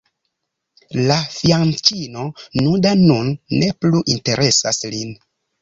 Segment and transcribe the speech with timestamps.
[1.11, 2.25] La fianĉino
[2.63, 5.17] nuda nun ne plu interesas lin.